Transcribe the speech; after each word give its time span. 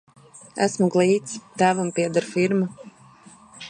Esmu 0.65 0.87
glīts, 0.95 1.37
tēvam 1.61 1.95
pieder 2.01 2.31
firma. 2.35 2.75